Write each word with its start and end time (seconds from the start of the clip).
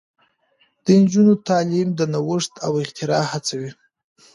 د 0.83 0.85
نجونو 1.01 1.33
تعلیم 1.47 1.89
د 1.95 2.01
نوښت 2.13 2.53
او 2.65 2.71
اختراع 2.83 3.23
هڅوي. 3.33 3.71